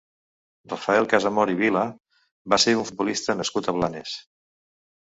Rafael 0.71 1.05
Casamor 1.11 1.53
i 1.53 1.57
Vila 1.61 1.83
va 2.55 2.61
ser 2.67 2.77
un 2.81 2.89
futbolista 2.91 3.39
nascut 3.45 3.73
a 3.75 3.79
Blanes. 3.79 4.19